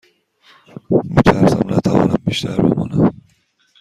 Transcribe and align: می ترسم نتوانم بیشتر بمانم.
می 1.13 1.21
ترسم 1.25 1.67
نتوانم 1.73 2.17
بیشتر 2.25 2.61
بمانم. 2.61 3.13